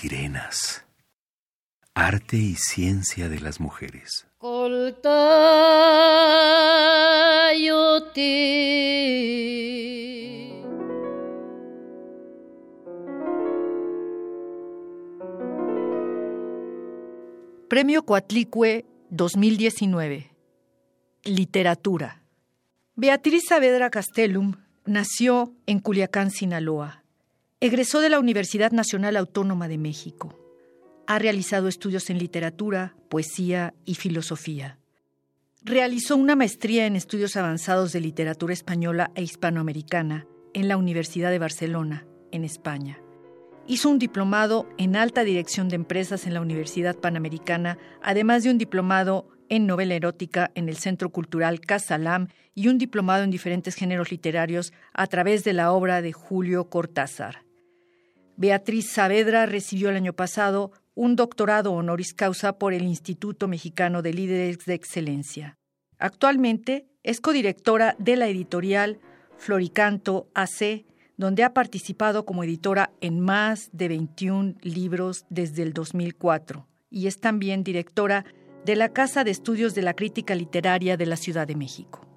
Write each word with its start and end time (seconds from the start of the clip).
sirenas. 0.00 0.84
Arte 1.92 2.36
y 2.36 2.54
ciencia 2.54 3.28
de 3.28 3.40
las 3.40 3.58
mujeres. 3.58 4.28
Premio 17.68 18.04
Coatlicue 18.04 18.86
2019. 19.10 20.30
Literatura. 21.24 22.22
Beatriz 22.94 23.46
Saavedra 23.48 23.90
Castellum 23.90 24.54
nació 24.84 25.52
en 25.66 25.80
Culiacán, 25.80 26.30
Sinaloa. 26.30 27.02
Egresó 27.60 27.98
de 28.00 28.08
la 28.08 28.20
Universidad 28.20 28.70
Nacional 28.70 29.16
Autónoma 29.16 29.66
de 29.66 29.78
México. 29.78 30.38
Ha 31.08 31.18
realizado 31.18 31.66
estudios 31.66 32.08
en 32.08 32.18
literatura, 32.18 32.94
poesía 33.08 33.74
y 33.84 33.96
filosofía. 33.96 34.78
Realizó 35.64 36.14
una 36.14 36.36
maestría 36.36 36.86
en 36.86 36.94
estudios 36.94 37.34
avanzados 37.34 37.92
de 37.92 38.00
literatura 38.00 38.52
española 38.54 39.10
e 39.16 39.24
hispanoamericana 39.24 40.28
en 40.54 40.68
la 40.68 40.76
Universidad 40.76 41.32
de 41.32 41.40
Barcelona, 41.40 42.06
en 42.30 42.44
España. 42.44 43.00
Hizo 43.66 43.90
un 43.90 43.98
diplomado 43.98 44.68
en 44.78 44.94
alta 44.94 45.24
dirección 45.24 45.68
de 45.68 45.74
empresas 45.74 46.28
en 46.28 46.34
la 46.34 46.40
Universidad 46.40 46.94
Panamericana, 46.94 47.76
además 48.00 48.44
de 48.44 48.52
un 48.52 48.58
diplomado 48.58 49.30
en 49.48 49.66
novela 49.66 49.96
erótica 49.96 50.52
en 50.54 50.68
el 50.68 50.76
Centro 50.76 51.10
Cultural 51.10 51.58
Casalam 51.58 52.28
y 52.54 52.68
un 52.68 52.78
diplomado 52.78 53.24
en 53.24 53.32
diferentes 53.32 53.74
géneros 53.74 54.12
literarios 54.12 54.72
a 54.92 55.08
través 55.08 55.42
de 55.42 55.54
la 55.54 55.72
obra 55.72 56.02
de 56.02 56.12
Julio 56.12 56.70
Cortázar. 56.70 57.47
Beatriz 58.38 58.92
Saavedra 58.92 59.46
recibió 59.46 59.90
el 59.90 59.96
año 59.96 60.12
pasado 60.12 60.70
un 60.94 61.16
doctorado 61.16 61.72
honoris 61.72 62.14
causa 62.14 62.52
por 62.52 62.72
el 62.72 62.84
Instituto 62.84 63.48
Mexicano 63.48 64.00
de 64.00 64.14
Líderes 64.14 64.58
de 64.64 64.74
Excelencia. 64.74 65.58
Actualmente 65.98 66.86
es 67.02 67.20
codirectora 67.20 67.96
de 67.98 68.14
la 68.14 68.28
editorial 68.28 69.00
Floricanto 69.38 70.28
AC, 70.34 70.84
donde 71.16 71.42
ha 71.42 71.52
participado 71.52 72.24
como 72.24 72.44
editora 72.44 72.92
en 73.00 73.18
más 73.18 73.70
de 73.72 73.88
21 73.88 74.54
libros 74.62 75.24
desde 75.30 75.64
el 75.64 75.72
2004 75.72 76.68
y 76.90 77.08
es 77.08 77.18
también 77.18 77.64
directora 77.64 78.24
de 78.64 78.76
la 78.76 78.90
Casa 78.90 79.24
de 79.24 79.32
Estudios 79.32 79.74
de 79.74 79.82
la 79.82 79.94
Crítica 79.94 80.36
Literaria 80.36 80.96
de 80.96 81.06
la 81.06 81.16
Ciudad 81.16 81.48
de 81.48 81.56
México. 81.56 82.07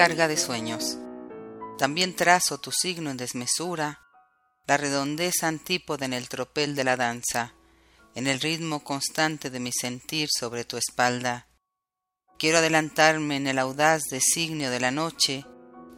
Carga 0.00 0.28
de 0.28 0.38
sueños. 0.38 0.96
También 1.76 2.16
trazo 2.16 2.56
tu 2.56 2.72
signo 2.72 3.10
en 3.10 3.18
desmesura, 3.18 4.00
la 4.66 4.78
redondez 4.78 5.42
antípoda 5.42 6.06
en 6.06 6.14
el 6.14 6.26
tropel 6.26 6.74
de 6.74 6.84
la 6.84 6.96
danza, 6.96 7.52
en 8.14 8.26
el 8.26 8.40
ritmo 8.40 8.82
constante 8.82 9.50
de 9.50 9.60
mi 9.60 9.72
sentir 9.72 10.30
sobre 10.34 10.64
tu 10.64 10.78
espalda. 10.78 11.48
Quiero 12.38 12.56
adelantarme 12.56 13.36
en 13.36 13.46
el 13.46 13.58
audaz 13.58 14.04
designio 14.10 14.70
de 14.70 14.80
la 14.80 14.90
noche, 14.90 15.44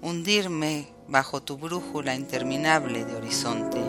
hundirme 0.01 0.93
bajo 1.07 1.45
tu 1.45 1.57
brújula 1.57 2.17
interminable 2.17 3.05
de 3.05 3.15
horizonte. 3.15 3.83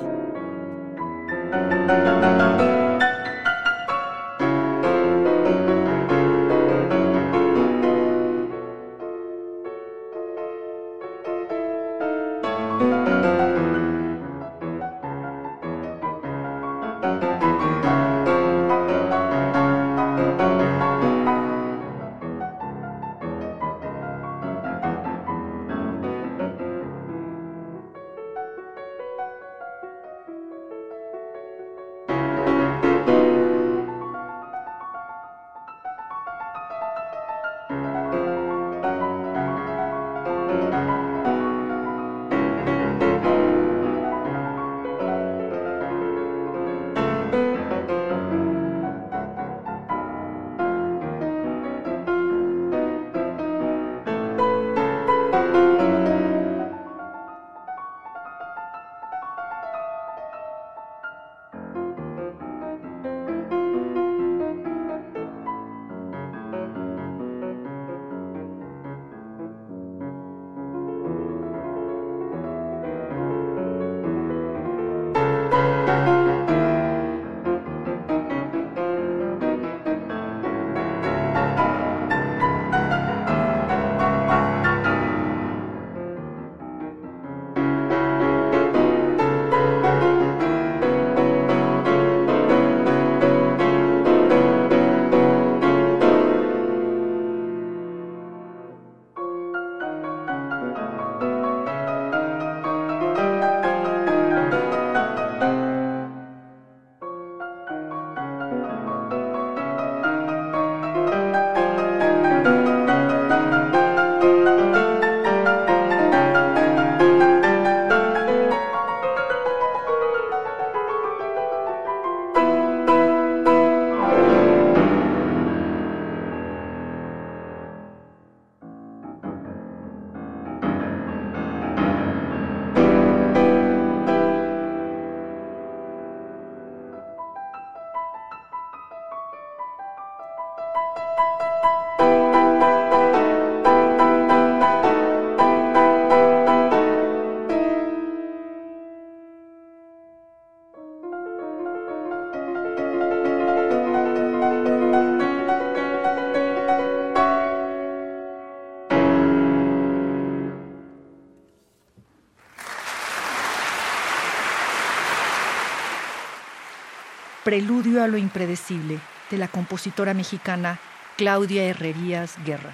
Preludio 167.44 168.02
a 168.02 168.08
lo 168.08 168.18
impredecible, 168.18 169.00
de 169.30 169.38
la 169.38 169.50
compositora 169.50 170.14
mexicana 170.14 170.80
Claudia 171.18 171.64
Herrerías 171.66 172.38
Guerra. 172.46 172.72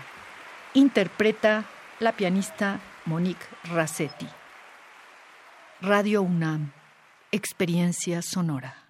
Interpreta 0.76 1.66
la 2.00 2.12
pianista 2.12 2.80
Monique 3.06 3.48
Rassetti. 3.64 4.28
Radio 5.82 6.22
UNAM, 6.22 6.72
Experiencia 7.32 8.22
Sonora. 8.22 8.89